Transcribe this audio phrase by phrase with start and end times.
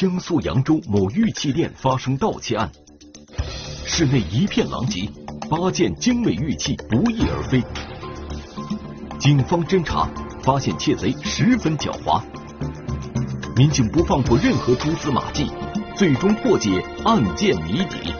[0.00, 2.70] 江苏扬州某玉器店发生盗窃案，
[3.84, 5.10] 室内一片狼藉，
[5.50, 7.60] 八件精美玉器不翼而飞。
[9.18, 10.08] 警方侦查
[10.44, 12.22] 发现窃贼十分狡猾，
[13.56, 15.50] 民警不放过任何蛛丝马迹，
[15.96, 18.14] 最终破解案件谜底。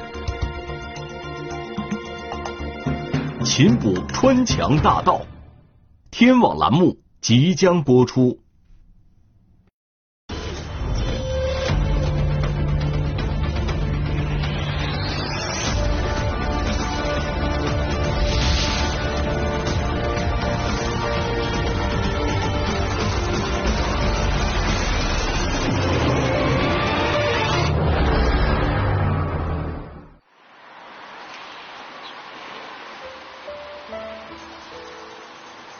[3.44, 5.20] 擒捕穿墙大盗，
[6.10, 8.40] 天网栏目即将播出。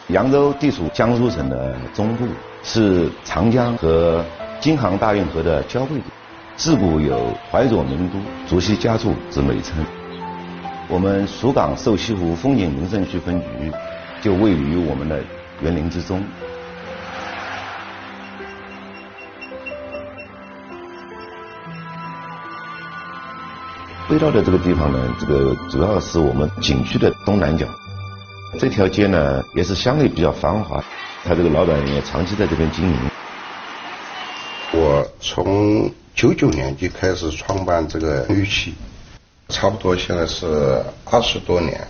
[0.08, 2.26] 扬州地处江苏省的中部，
[2.62, 4.24] 是长江和
[4.58, 6.04] 京杭大运河的交汇点。
[6.56, 9.84] 自古有“淮左名都，竹溪佳处”之美称。
[10.88, 13.46] 我们蜀港瘦西湖风景名胜区分局
[14.23, 15.20] 就位于我们的
[15.60, 16.24] 园林之中。
[24.09, 27.66] 被盗的这个地方呢，这个主要是我们景区的东南角。
[28.59, 30.82] 这条街呢也是相对比较繁华，
[31.23, 32.96] 他这个老板也长期在这边经营。
[34.73, 38.74] 我从九九年就开始创办这个玉器，
[39.51, 41.87] 差不多现在是二十多年。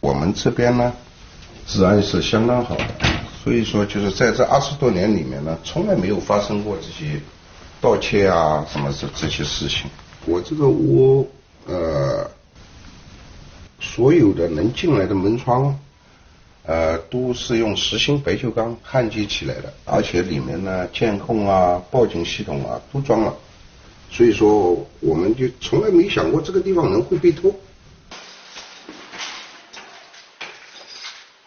[0.00, 0.92] 我们这边呢
[1.66, 2.84] 治安是相当好的，
[3.42, 7.20] 所以说就是在这二十多年里面呢，从来没有发生过这些
[7.80, 9.90] 盗窃啊什么这这些事情。
[10.26, 11.28] 我这个屋
[11.66, 12.30] 呃。
[13.96, 15.74] 所有的能进来的门窗，
[16.66, 23.34] 呃，都是用实心白锈钢焊接起来的，而且里面呢，监控啊、报警系统啊都装了，
[24.10, 27.50] 所以说我们就从来没想过这个地方能会被偷。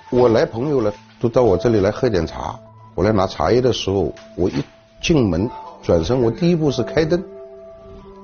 [0.10, 2.60] 我来朋友了，都到我这里来喝点茶。
[2.96, 4.56] 我来拿茶叶的时候，我一
[5.04, 5.48] 进门
[5.84, 7.24] 转身，我第一步是开灯，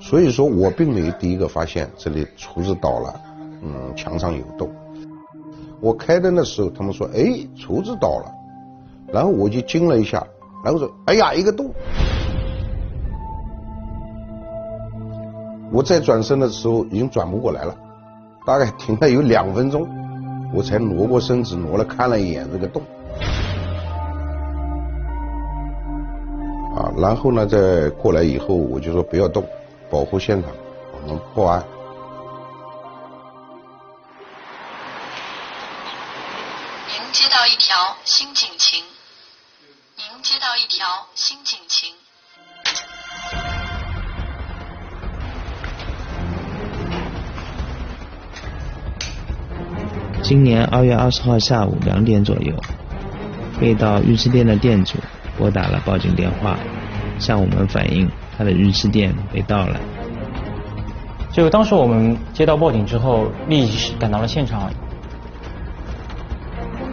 [0.02, 3.22] 所以说我并没有第一个发现这里厨子倒了。
[3.62, 4.70] 嗯，墙上有洞。
[5.82, 8.32] 我开灯的时候，他们说：“哎，厨子倒了。”
[9.14, 10.26] 然后我就惊了一下，
[10.64, 11.70] 然后说：“哎呀，一个洞！”
[15.72, 17.76] 我再转身的时候，已经转不过来了，
[18.46, 19.88] 大概停了有两分钟，
[20.54, 22.82] 我才挪过身子，挪了看了一眼这个洞。
[26.76, 29.44] 啊，然后呢，再过来以后，我就说不要动，
[29.90, 30.52] 保护现场，
[30.94, 31.64] 我们破案。
[50.72, 52.54] 二月二十号下午两点左右，
[53.60, 54.98] 被盗玉器店的店主
[55.38, 56.58] 拨打了报警电话，
[57.20, 59.80] 向我们反映他的玉器店被盗了。
[61.32, 64.72] 就当时我们接到报警之后，立即赶到了现场。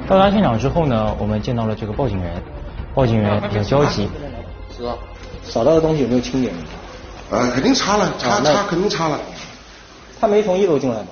[0.08, 2.42] 到达现场之后呢，我们见到了这个报警员，
[2.94, 4.08] 报警员比较焦急。
[4.76, 4.94] 是啊，
[5.44, 6.52] 扫到的东西有没有清点？
[7.30, 9.18] 呃，肯定擦了，擦擦肯定擦了。
[10.20, 11.06] 他没从一楼进来吗？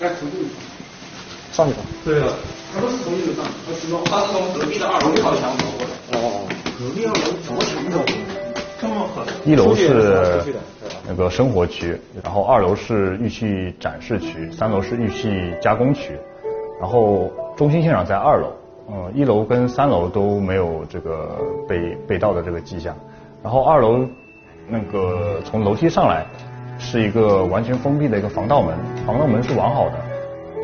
[0.00, 0.48] 哎，从一楼
[1.54, 1.80] 上去吧。
[2.04, 2.26] 对了，
[2.74, 5.92] 他不是从一楼上，他是从他是从隔壁的二楼靠墙走过的。
[6.18, 6.46] 哦，
[6.78, 8.04] 隔壁二楼怎么墙走？
[8.80, 9.24] 这么狠？
[9.44, 10.42] 一楼是
[11.06, 16.18] 那个生活区，然后二楼是玉器展示区，三楼是玉器加工区，
[16.80, 17.30] 然后。
[17.56, 18.52] 中心现场在二楼，
[18.90, 21.38] 嗯，一楼跟三楼都没有这个
[21.68, 22.92] 被被盗的这个迹象。
[23.44, 24.04] 然后二楼
[24.68, 26.26] 那个从楼梯上来
[26.80, 28.76] 是一个完全封闭的一个防盗门，
[29.06, 30.13] 防盗门是完好的。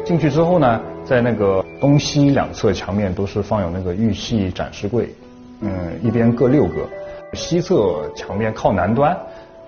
[0.04, 5.08] 进去之后呢，在那个东西两侧墙面都是放有那个玉器展示柜，
[5.60, 5.70] 嗯，
[6.02, 6.88] 一边各六个。
[7.34, 9.16] 西侧墙面靠南端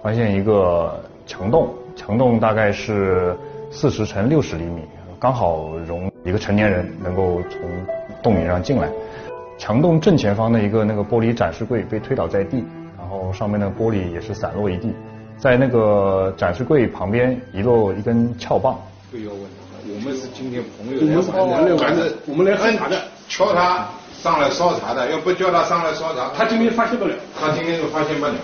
[0.02, 3.36] 发现一个墙洞，墙洞大概是
[3.70, 4.82] 四十乘六十厘米。
[5.20, 7.60] 刚好容一个成年人能够从
[8.20, 8.90] 洞里上进来。
[9.56, 12.64] 墙洞正前方的一个那个玻璃展示柜被推倒在地，
[12.98, 14.92] 然后上面的玻璃也是散落一地。
[15.36, 18.76] 在那个展示柜旁边遗落一根撬棒。
[19.12, 19.40] 不要问
[19.84, 23.88] 我们是今天朋友来玩的，反正我们来喝茶的，敲他
[24.22, 28.34] 上来烧茶的，要不叫他上来烧茶，他今天发现不了，他今天就发现不了。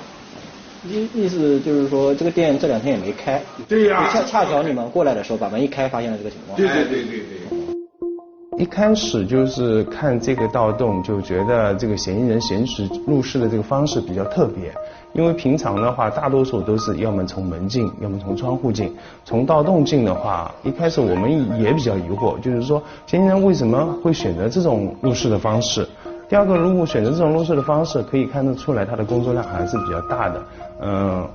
[0.88, 3.40] 意意思就是说，这个店这两天也没开。
[3.68, 4.08] 对呀。
[4.12, 6.56] 恰恰巧你们过来的时候，把门一开，发现了这个情况。
[6.56, 8.58] 对对对对对。
[8.58, 14.72] 一开始就是看这个盗洞，就觉得这个嫌疑人行使入室的这个方式比较特别，
[15.14, 18.94] 因为平常的话，大多数都是要么从门进，要么从窗户进，
[19.24, 25.88] 从盗洞进的话，一开始我们也比较疑惑，就是说嫌疑人为什么会选择这种入室的方式？
[26.28, 30.42] 第二个，如果选择这种入室的方式，可以看得出来他的工作量还是比较大的，
[30.82, 31.26] 嗯，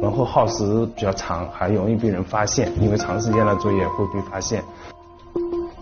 [0.00, 4.62] 然后耗时比较长，还容易被人发现，因为长时间的作业会被发现。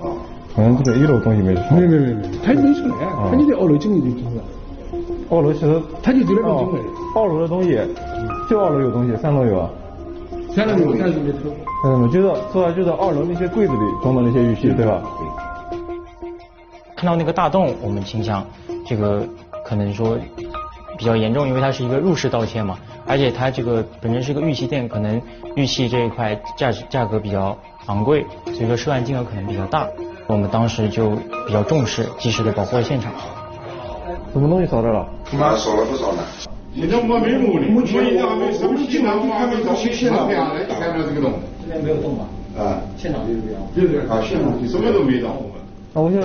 [0.01, 0.17] 哦，
[0.55, 4.43] 好像这个一楼东西没没没没没，他没出来，他就在二楼进去就进了。
[5.31, 6.81] 二楼其实他就在那边进来。
[7.17, 7.81] 二楼的东西，
[8.49, 9.71] 就二楼有东西，三楼有啊。
[10.55, 11.39] 三楼有，三楼没偷。
[11.87, 15.03] 嗯，就在说就在二楼那些柜子里装的那些玉器，对吧？
[16.97, 18.45] 看到那个大洞，我们倾向
[18.87, 19.27] 这个
[19.65, 20.17] 可能说
[20.97, 25.21] 比较严重，因为它是一个入室盗窃嘛，而且它这个本身是个玉器店，可能
[25.57, 27.57] 玉器这一块价值价格比较
[27.87, 29.87] 昂贵，所以说涉案金额可能比较大。
[30.27, 31.11] 我们当时就
[31.47, 33.13] 比较重视，及时的保护了现场。
[34.35, 35.09] 什么东西找到了？
[35.39, 36.25] 妈少了不少呢。
[36.75, 41.35] 现在我们没目的，目前还没什么进来，我还没到现场看，看到这个洞。
[41.63, 42.27] 这边没有洞吧？
[42.59, 43.63] 啊，现场就是这样。
[43.77, 45.37] 就是啊，现场什么都没到。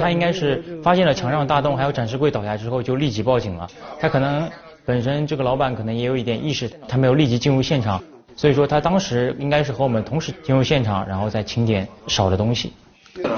[0.01, 3.67] 他应该是发现了墙上大洞，还有展示柜倒下之后，就立即报警了。
[3.99, 4.49] 他可能
[4.85, 8.01] 本身这个老板可能也有一点意识，他没有立即进入现场，
[8.35, 12.73] 所以说他当时应该是和我们同时进入现场，然后再清点少的东西。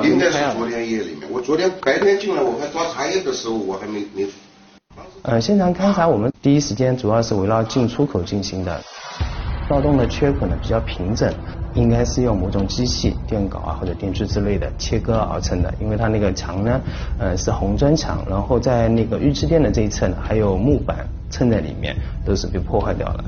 [0.01, 4.25] 应该是昨天夜里面，我昨天白天进来，我还抓茶叶的时候，我还没没。
[5.23, 8.81] 呃，现场勘查我们第一时间主要是围绕进出口进行的。
[9.69, 11.33] 盗洞的缺口呢比较平整，
[11.75, 15.73] 应该是用某种机器电镐啊或者电锯之类的切割而成的。
[15.79, 16.81] 因为它那个墙呢，
[17.17, 21.95] 呃是红砖墙，然后在那个预制垫的这一侧呢还有木板衬在里面，
[22.25, 23.23] 都是被破坏掉了。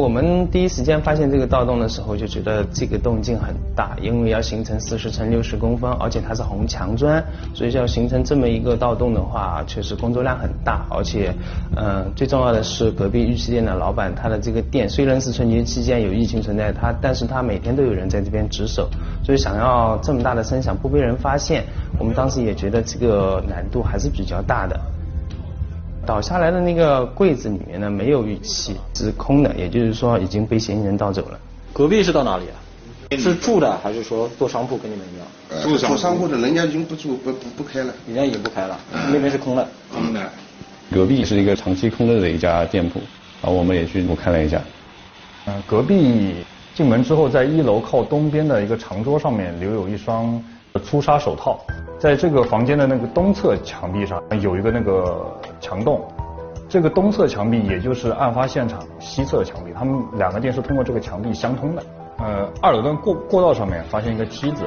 [0.00, 7.22] 我们第一时间发现这个盗洞的时候，就觉得这个洞径很大，因为要形成四十乘六十公分，而且它是红墙砖，
[7.54, 10.86] 所以要形成这么一个盗洞的话，确实工作量很大。
[10.88, 11.34] 而且，
[11.76, 18.88] 嗯，最重要的是隔壁玉器店的老板，他的这个店虽然是春节期间有疫情存在，他但是他每天都有人在这边值守，
[19.22, 21.62] 所以想要这么大的声响不被人发现，
[21.98, 24.80] 我们当时也觉得这个难度还是比较大的。
[26.06, 31.38] 倒下来的那个柜子里面呢，没有玉器，是空的，也就是说已经被嫌疑人盗走了。
[31.72, 32.56] 隔壁是到哪里啊？
[33.18, 35.62] 是住的还是说做商铺跟你们一样？
[35.62, 37.92] 住做商铺的，人家已经不住不不不开了。
[38.06, 38.78] 人家已经不开了，
[39.12, 39.68] 那边是空的。
[39.92, 40.20] 空的。
[40.92, 43.00] 隔壁是一个长期空着的一家店铺，
[43.42, 44.60] 然后我们也去我看了一下。
[45.46, 46.34] 嗯，隔壁
[46.74, 50.42] 进门之后，在一楼靠东边的一个长桌上面留有一双
[50.78, 51.58] 粗纱手套。
[51.98, 55.30] 在这个房间的那个东侧墙壁上有一个那个
[55.60, 56.00] 墙洞，
[56.66, 61.82] 这个东侧墙壁也就是案发现场西侧墙壁，他们两个店是通过这个墙壁相通的。
[62.16, 64.64] 呃，二楼的过过道上面发现一个梯子，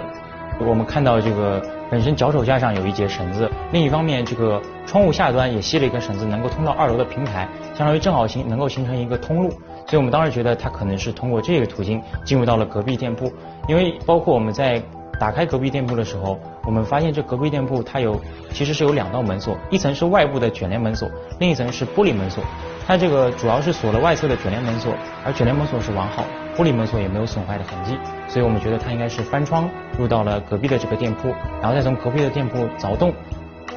[0.59, 1.59] 我们看到这个
[1.89, 9.49] 本身脚手架上有一节绳子，另一方面这个窗户下端也系了一根绳子，能够通到二楼的平台，相当于正好形能够形成一个通路，
[9.87, 13.31] 所以我们当时觉得他可能是通过这个途径进入到了隔壁店铺，
[13.67, 14.79] 因为包括我们在。
[15.19, 18.19] 打开隔壁店铺的时候，我们发现这隔壁店铺它有
[18.51, 22.43] 其实是有两道门锁，一层是外部的卷帘门锁，另一层是玻璃门锁。
[22.85, 24.93] 它这个主要是锁了外侧的卷帘门锁，
[25.23, 26.25] 而卷帘门锁是完好，
[26.57, 31.29] 玻璃门锁也没有损坏的痕迹，所以我们觉得它应该是翻窗入到了隔壁的这个店铺，
[31.61, 33.13] 然后再从隔壁的店铺凿洞，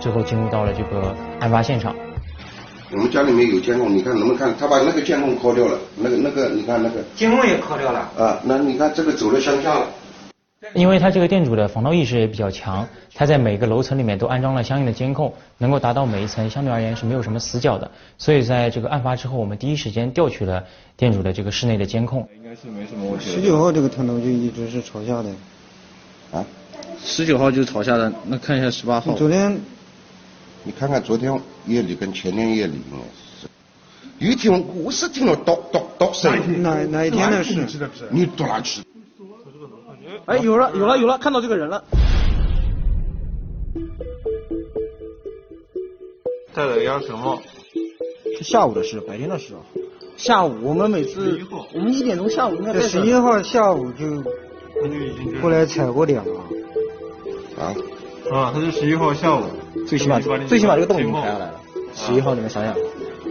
[0.01, 1.95] 最后进入到了这个案发现场。
[2.93, 4.53] 我们家里面有监控，你看能不能看？
[4.59, 8.01] 他把那个监控抠掉了，那个那个你看那个监控也抠掉了。
[8.17, 9.87] 啊，那你看这个走了向下了。
[10.75, 17.91] 因为它这个店主的防盗意识也比较强，他在每个楼层里面都安装了相应的监控，能够达到每一层相对而言是没有什么死角的。
[18.17, 20.65] 所以在这个案发之后，我们第一时间调取了
[20.97, 22.27] 店主的这个室内的监控。
[22.37, 23.31] 应该是没什么问题。
[23.31, 25.31] 十九号这个探头就一直是朝下的。
[26.33, 26.45] 啊？
[27.05, 29.15] 十九号就是朝下的，那看一下十八号。
[29.15, 29.61] 昨天，
[30.65, 33.47] 你看看昨天夜里跟前天夜里应该是。
[34.19, 36.63] 一听我是听到咚咚咚声。
[36.63, 37.55] 哪哪一天的事？
[38.11, 38.81] 你到哪去？
[40.27, 41.85] 哎，有了，有了，有了，看到这个人了。
[46.53, 47.41] 戴了个鸭舌帽。
[48.37, 49.61] 是下午的事，白天的事啊。
[50.17, 51.41] 下午，我们每次，
[51.73, 52.81] 我们一点钟下午应该在。
[52.81, 54.23] 十一号下午就
[55.41, 56.35] 过来踩过点了。
[57.57, 57.73] 啊？
[58.33, 59.45] 啊，他是十一号下午。
[59.87, 60.19] 最起码，
[60.49, 61.61] 最起码这个洞已经开下来了。
[61.95, 62.75] 十一号，你们想想。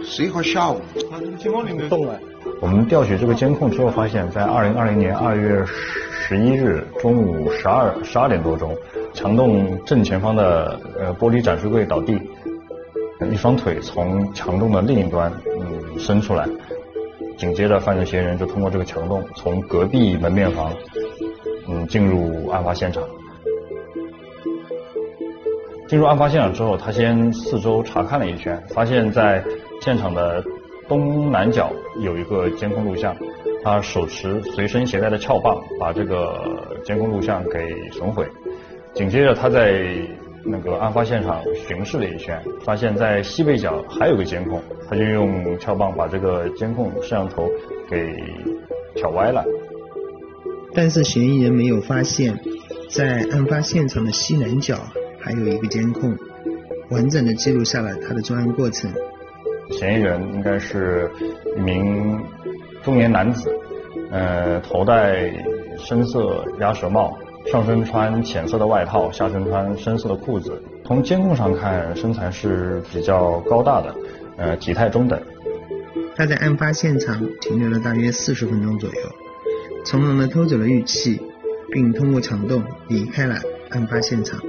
[0.02, 0.80] 十一号下午。
[1.10, 2.18] 他这个监控里面动了。
[2.60, 6.36] 我们调取这个监控之后，发现，在二零二零年二月十。
[6.36, 8.76] 一日中午十二十二点多钟，
[9.14, 12.20] 墙洞正前方的呃玻璃展示柜倒地，
[13.30, 16.44] 一双腿从墙洞的另一端嗯伸出来，
[17.38, 20.74] 紧接着犯罪嫌疑人就通过这个墙洞从隔壁门面房
[21.68, 23.04] 嗯进入案发现场。
[25.86, 29.40] 进入案发现场之后，他先四周查看了一圈，发现在
[29.80, 30.42] 现场的
[30.88, 33.16] 东南角有一个监控录像，
[33.62, 38.26] 他手持随身携带的撬棒，把这个监控录像给损毁。
[38.94, 39.96] 紧接着他在
[40.44, 47.48] 那个案发现场巡视了一圈，发现在西北角还有个监控，他就用撬棒把这个监控摄像头
[47.88, 48.14] 给
[48.94, 49.44] 挑歪了。
[50.74, 52.38] 但是嫌疑人没有发现，
[52.88, 54.78] 在案发现场的西南角。
[55.18, 56.16] 还有一个监控，
[56.88, 58.88] 完整的记录下了他的作案过程。
[59.70, 61.10] 嫌疑人应该是
[61.56, 62.20] 一名
[62.82, 63.52] 中年男子，
[64.10, 65.30] 呃，头戴
[65.78, 67.16] 深色鸭舌帽，
[67.50, 70.62] 上身穿浅色的外套，下身穿深色的裤子。
[70.84, 73.94] 从监控上看，身材是比较高大的，
[74.36, 75.20] 呃，体态中等。
[76.14, 79.00] 他在案发现场停留了大约四十分钟左右，
[79.84, 81.20] 从容的偷走了玉器，
[81.72, 83.34] 并通过墙洞离开了
[83.70, 84.40] 案发现场。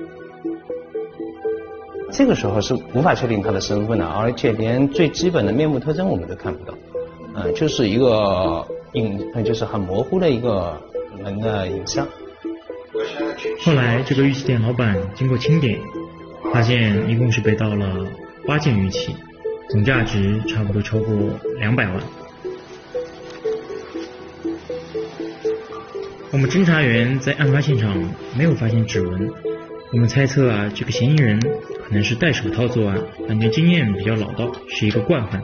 [2.11, 6.73] 这个时候是无法确定他的身份的，而且连最基本的面部特征我们都看不到，
[7.35, 10.81] 嗯，就是一个影，就是很模糊的一个
[11.23, 12.07] 人的影像。
[13.61, 15.79] 后来这个玉器店老板经过清点，
[16.51, 18.07] 发现一共是被盗了
[18.47, 19.15] 八件玉器，
[19.69, 21.13] 总价值差不多超过
[21.59, 22.01] 两百万。
[26.31, 27.95] 我们侦查员在案发现场
[28.37, 29.31] 没有发现指纹。
[29.93, 31.39] 我们猜测啊，这个嫌疑人
[31.87, 35.41] 可能是戴手套作案，感觉经验比较老道，是一个惯犯。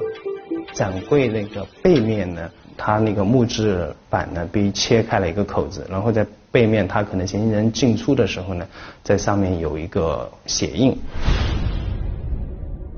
[0.73, 8.67] 展柜那个背面呢，它那个木质板呢被切开了一个口子，然后在背面，它可能嫌疑人进出的时候呢，
[9.03, 10.93] 在上面有一个血印。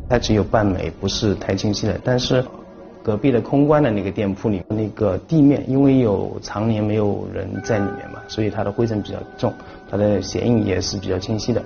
[0.09, 1.99] 它只有半枚，不是太清晰的。
[2.03, 2.43] 但是
[3.03, 9.53] 隔壁的空关的那个店铺里，那个地面因为有常年没有人在里面嘛，所以它的灰尘比较重。
[9.91, 11.61] 它的血印也是比较清晰的，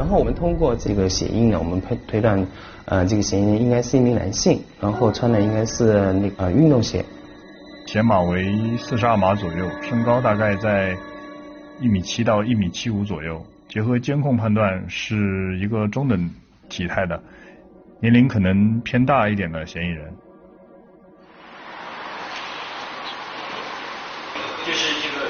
[0.00, 2.46] 然后我们通过这个血印呢，我们推推断，
[2.86, 7.04] 呃，这个嫌疑人应该是一名男性，然后穿的应该是那呃运动鞋，
[7.84, 10.96] 鞋码为四十二码左右，身高大概在
[11.80, 16.30] 一米七到一米七五左右，结合监控判断是一个中等
[16.70, 17.22] 体态的，
[18.00, 20.10] 年龄可能偏大一点的嫌疑人。
[24.64, 25.26] 就是这个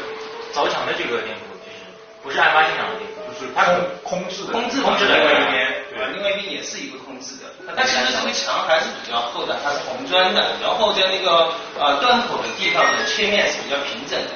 [0.52, 1.90] 早抢的这个店铺就是
[2.22, 2.76] 不是案发现
[3.54, 5.66] 场的店铺，就是空置的，空置空置的另外一边，
[6.14, 7.48] 另外一边也是一个空置的。
[7.76, 14.30] 但其实这个墙还是比较厚的，它是红砖的，然后在那个呃断口的地方的切面是比较平整的。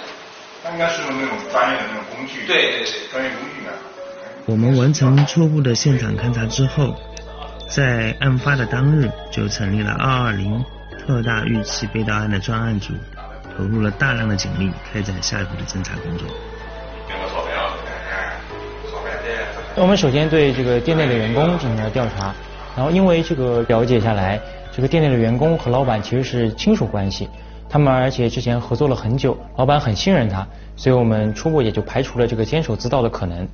[0.62, 3.72] 它应该是用那种专业的那种工具，对对对，专业工具呢。
[4.46, 6.94] 我们完成初步的现场勘查之后，
[7.68, 10.64] 在案发的当日就成立了二二零
[10.98, 12.92] 特大玉器被盗案的专案组。
[13.56, 16.26] 投入了大量的警力，开展下一步的侦查工作。
[19.76, 22.32] 那我们首先对这个店内的员工进行了调查，
[22.76, 24.40] 然后因为这个了解下来，
[24.72, 27.28] 这个店内的员工和老板其实是亲属关系，
[27.68, 33.48] 他们而且之前合作了很久，老板很信任他，所以我们初步也就排除了这个监守自盗的可能。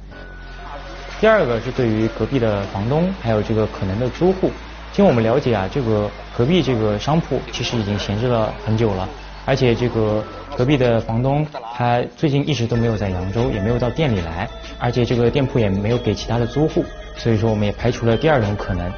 [1.23, 4.51] 第二个是对于隔壁的房东，还有这个可能的租户，
[4.93, 9.09] 经我们了解啊，这个隔壁这个商铺其实已经闲置了很久了。
[9.51, 10.23] 而且这个
[10.57, 16.85] 隔壁的房东，他最近一直都没有在扬州，也没有到店里来，而且这个店铺也没有给其他的租户，
[17.17, 18.93] 所以说我们也排除了第二种可能。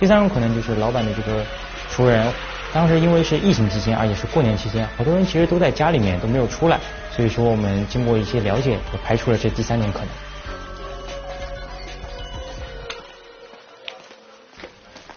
[0.00, 1.44] 第三种可能就是老板的这个
[1.90, 2.32] 熟人，
[2.72, 6.80] 当时因为是疫情期间，而且是过年期间，好多人其实都在家里面都没有出来，
[7.14, 10.08] 所以说我们经过一些了解，也排除了这第三种可能。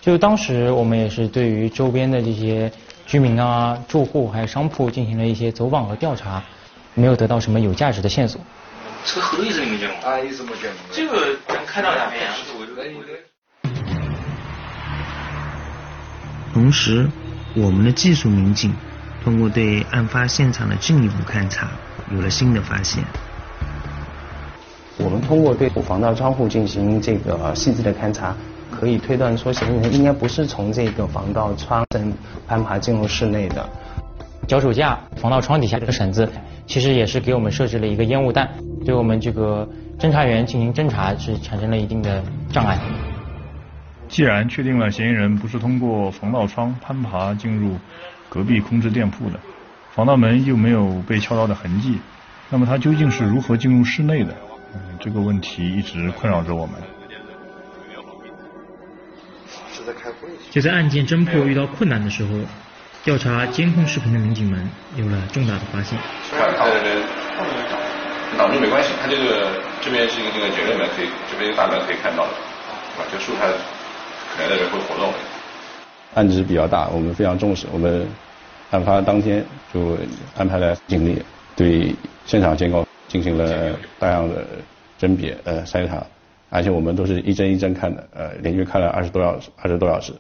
[0.02, 2.70] 就当时我们也是对于周边的这些。
[3.16, 6.44] 居民啊、住户还有商铺进行了一些走访和调查，
[6.96, 8.42] 没有得到什么有价值的线索。
[9.06, 10.10] 这个盒子你没见过？
[10.10, 10.74] 啊，一直没见过。
[10.92, 11.16] 这个
[11.48, 12.24] 能看到两边。
[16.54, 17.10] 同时，
[17.56, 18.76] 我们的技术民警
[19.24, 21.70] 通过对案发现场的进一步勘查，
[22.12, 23.02] 有了新的发现。
[24.98, 28.36] 我们通过对防盗窗户进行这个细致的勘查。
[28.78, 32.14] 可以推断说，嫌疑人应该不是从这个防盗窗等
[32.46, 33.68] 攀爬进入室内的。
[34.48, 36.30] 脚手架、防盗窗底下这个绳子，
[36.68, 38.48] 其实也是给我们设置了一个烟雾弹，
[38.86, 39.68] 对我们这个
[39.98, 42.78] 侦查员进行侦查是产生了一定的障碍。
[44.08, 47.76] 既然确定了嫌疑人不是通过防盗窗攀爬进入
[48.30, 49.40] 隔壁空置店铺的，
[49.96, 51.98] 防盗门又没有被撬到的痕迹，
[52.52, 54.32] 那么他究竟是如何进入室内的？
[54.76, 56.76] 嗯，这个问题一直困扰着我们。
[60.52, 62.30] 就在案件侦破遇到困难的时候，
[63.04, 65.98] 调查监控视频的民警们有了重大的发现。
[68.38, 69.48] 挡住没关系，它这个
[69.82, 72.32] 这边是一个这个绝对门，可以这边大门可以看到的，
[72.98, 75.14] 啊，这树它可能在这会活动。
[76.16, 78.06] 案子比较大，我们非常重视，我们
[78.72, 79.98] 案发当天就
[80.36, 81.22] 安排了警力
[81.56, 84.46] 对现场监控进行了大量的
[84.98, 86.06] 甄别、呃筛查，
[86.50, 90.14] 而且我们都是一帧一帧看的，呃，连续看了二十多小时，二十多小时，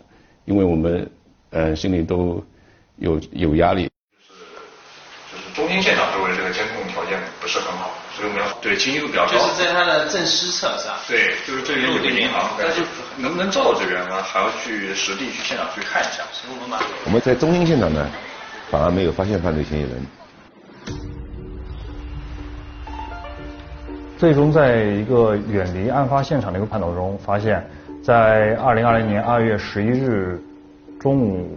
[0.45, 1.09] 因为我们
[1.51, 2.43] 呃心里都
[2.97, 3.89] 有有压力。
[5.31, 9.31] 就是中心现场周围这个监控条件不是很好，所以我们要对清晰度比较高。
[9.31, 10.99] 就是在它的正西侧是吧？
[11.07, 12.81] 对，就是这边有个银行，但是
[13.17, 14.21] 能不能照到这边呢？
[14.23, 16.23] 还要去实地去现场去看一下。
[16.31, 18.09] 所以我们把我们在中心现场呢，
[18.69, 20.05] 反而没有发现犯罪嫌疑人。
[24.25, 27.63] 最终在一个远离案发现场的一个判断中，发现，
[28.01, 30.41] 在二零二零年二月十一日
[30.99, 31.47] 中午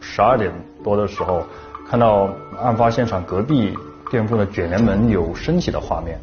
[0.00, 0.50] 十二点
[0.82, 1.42] 多的时候，
[1.86, 3.76] 看到案发现场隔壁
[4.10, 6.18] 店铺的卷帘门有升起的画面，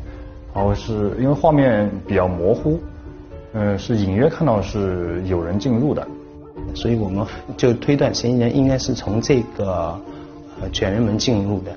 [0.51, 2.79] 然后是因为画面比较模糊，
[3.53, 6.07] 嗯，是隐约看到是有人进入的，
[6.73, 7.23] 所以我们
[7.55, 9.95] 就推断嫌疑人应该是从这个
[10.59, 11.71] 呃卷帘门进入的。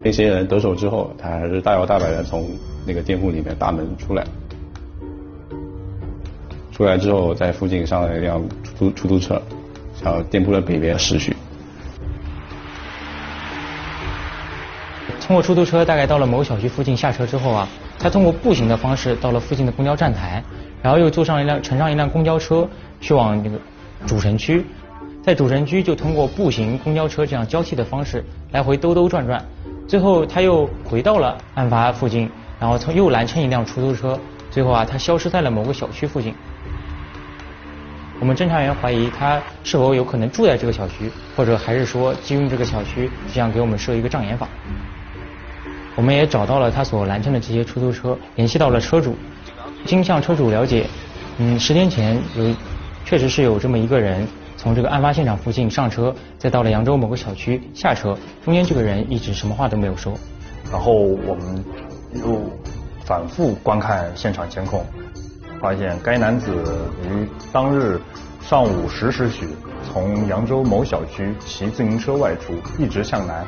[0.00, 2.48] 那些人得手之后，他还是大摇大摆的从
[2.86, 4.24] 那个店铺里面大门出来，
[6.72, 9.42] 出来之后在附近上了一辆出租出租车，
[10.00, 11.36] 向店铺的北边驶去。
[15.20, 20.42] 通过出租车大概到了某小区附近下车之后啊，他通过步行的方式到了附近的公交站台，
[20.80, 22.66] 然后又坐上一辆乘上一辆公交车
[23.00, 23.58] 去往那个
[24.06, 24.64] 主城区，
[25.24, 29.44] 在主城区就通过步行、公交车这样交替的方式来回兜兜转转。
[29.88, 32.30] 最后他又回到了案发附近，
[32.60, 36.34] 然后从又拦乘一辆出租车，最后啊他消失在了某个小区附近。
[38.20, 44.46] 我们侦查员怀疑他是否有可能住在这个小区，或者还是说基于这个小区就想给我们设一个障眼法。
[45.96, 49.16] 我们也找到了他所拦乘的这些出租车，联系到了车主，
[49.86, 50.86] 经向车主了解，
[51.38, 52.54] 嗯，十天前有
[53.06, 54.28] 确实是有这么一个人。
[54.58, 60.12] 从这个案发现场附近上车，再到了扬州某个小区下车，中间这个人一直什么话都没有说。
[60.70, 61.64] 然后我们
[62.12, 62.40] 又
[63.04, 64.84] 反复观看现场监控，
[65.60, 66.52] 发现该男子
[67.04, 68.00] 于当日
[68.42, 69.46] 上午十时许
[69.84, 72.52] 从扬州某小区骑自行车外出，
[72.82, 73.46] 一直向南，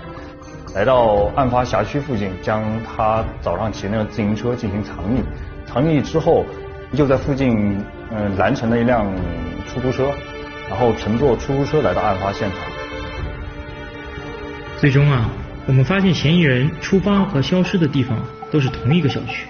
[0.76, 5.24] 来到案发辖区附近，将他早上骑那个自行车进行藏匿。
[5.66, 6.44] 藏匿之后，
[6.92, 9.04] 又在附近嗯拦乘了一辆
[9.66, 10.12] 出租车。
[10.70, 12.58] 然后乘坐出租车来到案发现场。
[14.78, 15.28] 最终啊，
[15.66, 18.16] 我们发现嫌疑人出发和消失的地方
[18.50, 19.46] 都是同一个小区。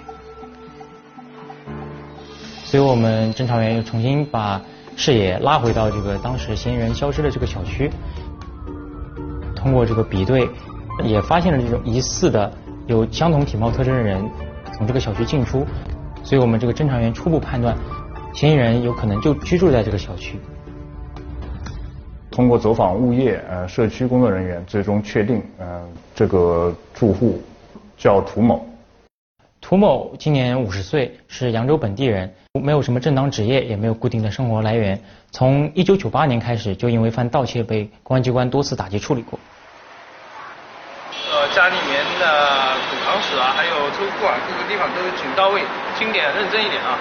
[2.65, 4.61] 所以我们侦查员又重新把
[4.97, 7.91] 视野拉回到这个当时嫌疑人消失的这个小区，
[9.55, 10.49] 通过这个比对，
[11.05, 12.53] 也发现了这种疑似的
[12.87, 14.25] 有相同体貌特征的人
[14.77, 15.67] 从这个小区进出，
[16.23, 17.77] 所以我们这个侦查员初步判断，
[18.35, 20.39] 嫌疑人有可能就居住在这个小区。
[22.31, 27.43] 通过走访物业、呃社区工作人员，最终确定，嗯，这个住户
[27.97, 28.65] 叫涂某。
[29.61, 34.99] 涂某今年五十岁，是扬州本地人，没有什么正当职业，也没有固定的生活来源。
[35.33, 39.39] 从一九九八年开始，就因为犯盗窃被公安机关多次打击处理过。
[41.31, 42.75] 呃，家里面的
[43.39, 45.63] 还有车库啊，各个地方都请到位，
[45.99, 46.99] 清点认真一点啊，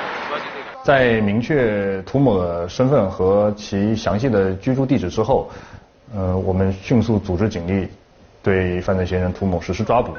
[0.84, 5.50] 在明确涂某的身份和其详细的居住地址之后，
[6.16, 7.88] 呃，我们迅速组织警力
[8.44, 10.14] 对犯罪嫌疑人涂某实施抓捕。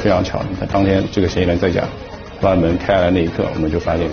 [0.00, 1.84] 非常巧，他当天这个嫌疑人在家，
[2.40, 4.10] 把门开开的那一刻，我们就发现，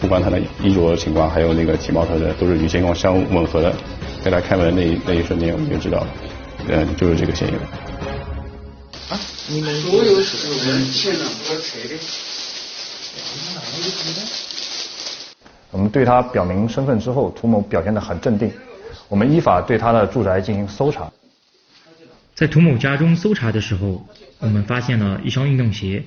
[0.00, 3.72] 不管他的衣着情况，还有那个体貌特征，都是与监控相吻合的。
[4.22, 6.06] 在他开门那一那一瞬间，我们就知道了，
[6.68, 7.60] 嗯，就是这个嫌疑人。
[9.10, 9.18] 啊，
[9.48, 11.96] 你们所有人现场都拆的。
[15.70, 18.52] 我们对他表明身份之后，涂某表现得很镇定。
[19.08, 21.10] 我们依法对他的住宅进行搜查。
[22.34, 24.06] 在涂某家中搜查的时候，
[24.38, 26.04] 我们发现了一双运动鞋。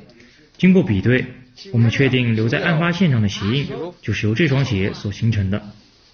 [0.57, 1.25] 经过比对，
[1.71, 3.67] 我们确定留在案发现场的鞋印
[4.01, 5.61] 就是由这双鞋所形成的。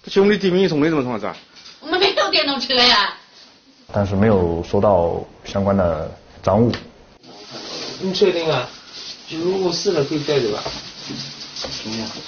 [0.06, 1.36] 兄弟地名送的怎么床子啊？
[1.80, 3.14] 我们没有电动车呀。
[3.92, 6.10] 但是没有收到相关的
[6.42, 6.72] 赃物。
[8.00, 8.68] 你确定啊？
[9.28, 10.62] 就如果是了，可以带走吧？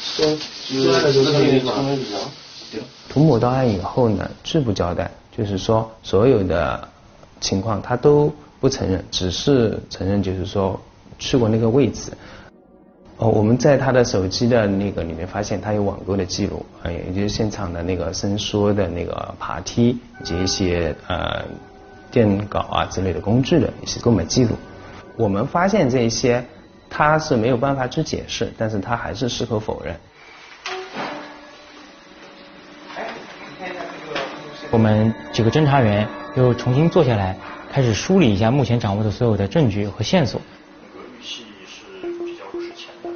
[0.01, 1.61] 说说了就可以
[3.09, 6.89] 涂某到案以后呢，拒不交代，就是说所有的
[7.45, 10.81] 情况他都不承认，只是承认就是说
[11.19, 12.11] 去过那个位置。
[13.19, 21.45] 哦，我们在他的手机的那个里面发现他有网购的记录，呃，也就是现场的那个伸缩的那个爬梯以及一些呃
[22.11, 24.57] 电镐啊之类的工具的一些购买记录。
[25.17, 26.43] 我们发现这些
[26.89, 29.95] 他是没有办法去解释，但是他还是矢口否认。
[34.71, 37.37] 我们几个侦查员又重新坐下来，
[37.73, 40.41] 开始梳理一下目前掌握的所有的证据和线索。
[41.21, 41.85] 预期是
[42.25, 43.11] 比较值钱的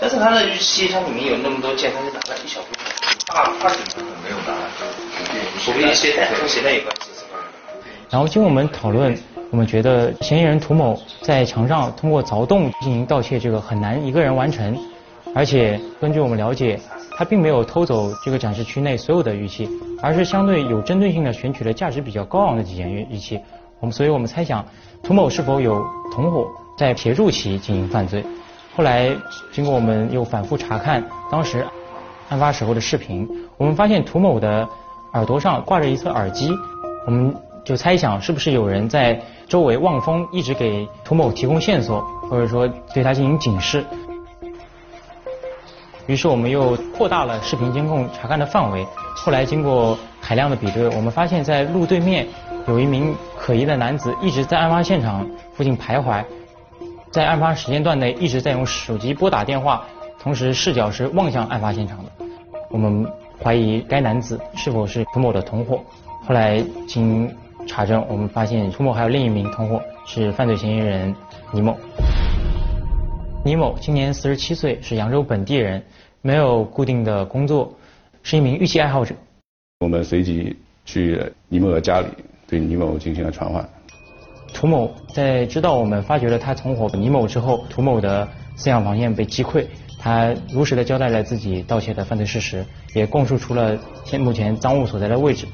[0.00, 2.84] 但是他的玉器，它里面有那么多件，他就拿了一小部分，
[3.26, 4.54] 大大部分没有拿，
[5.64, 7.40] 就普遍一些跟携带有关系是吧？
[8.08, 9.18] 然后经过我们讨论，
[9.50, 14.78] 我们觉得嫌疑人涂某在墙上通过凿洞进行盗窃，这个很难一个人完成，
[15.34, 16.78] 而且根据我们了解，
[17.18, 19.68] 他并没有偷走这个展示区内所有的玉器，
[20.00, 23.40] 而是相对有针对性的选取了价值比较高昂的几件玉玉器。
[23.80, 24.64] 我们所以我们猜想，
[25.02, 26.46] 涂某是否有同伙
[26.78, 28.24] 在协助其进行犯罪？
[28.76, 29.10] 后来，
[29.50, 31.66] 经过我们又反复查看当时
[32.28, 34.68] 案发时候的视频，我们发现涂某的
[35.14, 36.52] 耳朵上挂着一侧耳机，
[37.04, 42.00] 我们就猜想是不是有人在周围望风，一直给涂某提供线索，
[42.30, 43.84] 或者说对他进行警示。
[46.08, 48.84] 于是我们又扩大了视频监控查看的范围。
[49.14, 52.26] 后来经过海量的比对，我们发现在路对面
[52.66, 56.24] 有一名可疑的男子一直在案发现场附近徘徊。
[57.10, 59.84] 在案发时间段内一直在用手机拨打电话，
[60.18, 62.10] 同时视角是望向案发现场的。
[62.70, 63.06] 我们
[63.42, 65.78] 怀疑该男子是否是涂某的同伙。
[66.26, 67.30] 后来经
[67.66, 71.14] 查证，我们发现涂某还有另一名同伙是犯罪嫌疑人
[71.52, 71.76] 倪某。
[73.48, 75.82] 倪某今年四十七岁，是扬州本地人，
[76.20, 77.74] 没有固定的工作，
[78.22, 79.14] 是一名玉器爱好者。
[79.78, 82.08] 我们随即去倪某的家里，
[82.46, 83.66] 对倪某进行了传唤。
[84.52, 89.66] 涂某在知道我们发觉了他同伙倪某之后，涂某的思想防线被击溃，
[89.98, 92.62] 他如实的交代了自己盗窃的犯罪事实，
[92.94, 95.48] 也供述出了现目前赃物所在的位置。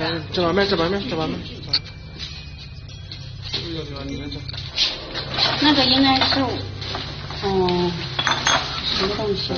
[0.00, 1.38] 嗯，这方面，这方面，这方面。
[5.60, 6.40] 那个应该是，
[7.44, 7.90] 嗯，
[8.84, 9.52] 什么东西？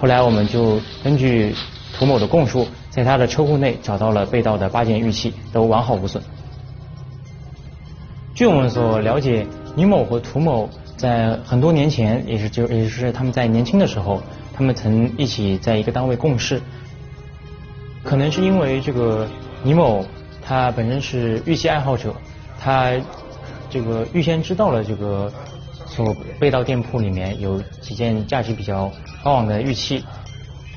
[0.00, 1.54] 后来我们就根据
[1.98, 2.66] 涂某的供述。
[2.90, 6.22] 在他的车库内找到了被盗的八件玉器，都完好无损。
[8.36, 16.62] 据我们所了解，倪某和涂某在很多年前，也是就也是他们在年轻的时候，他们曾一起在一个单位共事。
[18.04, 19.26] 可能是因为这个
[19.64, 20.06] 倪某
[20.40, 22.14] 他本身是玉器爱好者，
[22.60, 22.92] 他
[23.74, 25.32] 这个预先知道了这个
[25.84, 28.88] 所被盗店铺里面有几件价值比较
[29.24, 30.04] 高昂的玉器，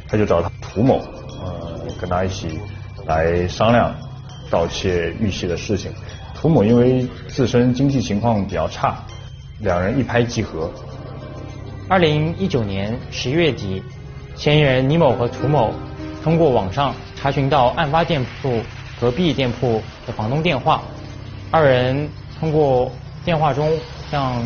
[0.07, 0.99] 他就找他涂某。
[1.39, 2.59] 呃跟他一起
[3.05, 3.95] 来商量
[4.49, 5.91] 盗窃玉器的事情。
[6.33, 8.97] 涂某因为自身经济情况比较差，
[9.59, 10.71] 两人一拍即合。
[11.87, 13.83] 二零一九年十一月底，
[14.35, 15.71] 嫌疑人倪某和涂某
[16.23, 18.59] 通过网上查询到案发店铺
[18.99, 20.81] 隔壁店铺的房东电话，
[21.51, 22.91] 二人通过
[23.25, 23.71] 电话中
[24.09, 24.41] 向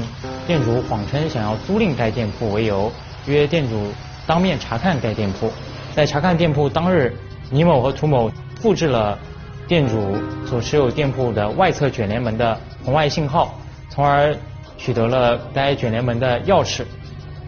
[0.48, 2.92] 店主谎称想要租赁该店铺为由，
[3.26, 3.92] 约店主
[4.26, 5.52] 当面查看该店铺。
[5.94, 7.16] 在查看店铺当日。
[7.54, 9.20] 倪某和涂某复制了
[9.68, 13.54] 店主所持有店铺的外侧卷帘门的红外信号，
[13.90, 14.34] 从而
[14.78, 16.86] 取得了该卷帘门的钥匙，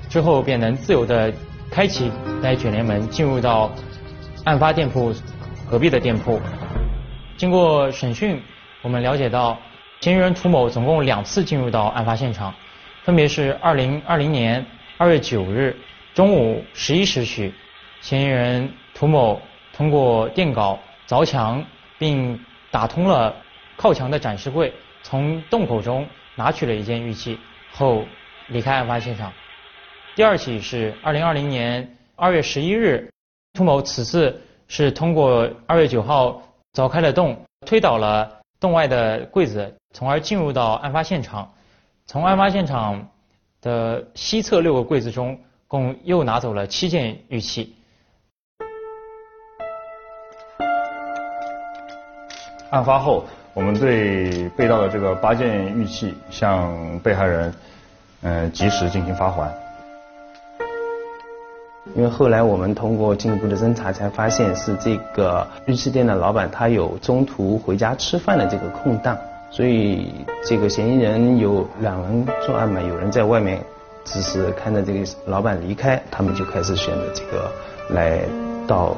[0.10, 1.32] 之后便能自由的
[1.72, 3.72] 开启该卷帘门，进入到
[4.44, 5.14] 案发店铺
[5.72, 6.38] 隔壁的店铺。
[7.38, 8.42] 经过审讯，
[8.82, 9.58] 我们了解到，
[10.04, 12.54] 嫌疑人涂某总共两次进入到案发现场，
[13.06, 14.66] 分别是二零二零年
[14.98, 15.74] 二月九日
[16.14, 17.54] 中午十一时许，
[18.02, 19.42] 嫌疑人涂某。
[19.72, 21.66] 通过电镐凿墙，
[21.98, 22.38] 并
[22.70, 23.34] 打通了
[23.78, 27.40] 靠墙的展示柜，从洞口中拿取了一件玉器
[27.72, 28.04] 后
[28.50, 29.32] 离开案发现场。
[30.16, 33.10] 第二起是二零二零年二月十一日，
[33.54, 36.42] 涂某此次是通过二月九号
[36.74, 41.52] 凿开了洞，推倒了洞外的柜子，从而进入到案发现场。
[42.06, 43.10] 从案发现场
[43.60, 47.76] 的西侧六个柜子中，共又拿走了七件玉器。
[52.70, 57.54] 案发后，我们对被盗的这个八件玉器向被害人，
[58.22, 59.63] 嗯，及时进行发还。
[61.96, 69.18] 因为后来我们通过进一步的侦查，才发现是这个玉器店的老板他有中途回家吃饭的这个空档，
[69.52, 70.12] 所以
[70.44, 73.62] 这个嫌疑人有两人作案嘛，有人在外面
[74.06, 77.52] 只是看着这个老板离开，他们就开始选择这个
[77.90, 78.22] 来
[78.66, 78.96] 盗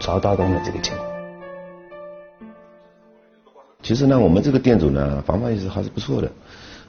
[0.00, 1.08] 遭盗洞的这个情况。
[3.82, 6.30] 其实呢，我们这个店主呢，防范意识还是不错的，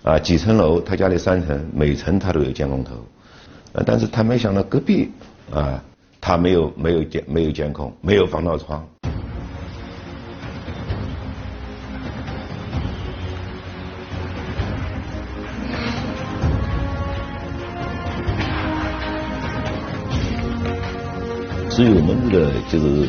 [0.04, 2.93] 啊，几层楼，他家里三层，每层他都有监控头，
[3.74, 5.12] 啊，但是他没想到隔壁
[5.52, 5.84] 啊，
[6.20, 8.86] 他没有没有监没有监控，没有防盗窗。
[21.70, 23.08] 所以我们这个就是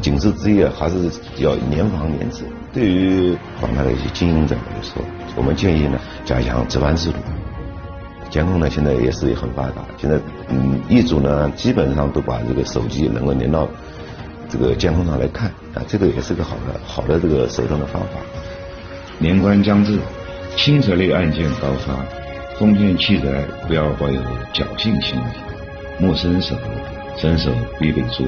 [0.00, 2.42] 警示之夜，还是要严防严治。
[2.72, 5.02] 对于广大的一些经营者来说，
[5.36, 7.18] 我们建议呢加强值班制度。
[8.34, 10.18] 监控呢现在也是很发达，现在
[10.48, 13.68] 嗯业主呢基本上都把这个手机能够连到
[14.48, 18.18] 这个监控上来看啊，这个也是个好的好的这个手段的方法。
[19.20, 20.00] 年关将至，
[20.56, 21.94] 轻车类案件高发，
[22.58, 24.20] 封建器材不要抱有
[24.52, 25.22] 侥幸心理，
[26.00, 26.56] 莫伸手。
[27.16, 28.26] 伸手必被捉。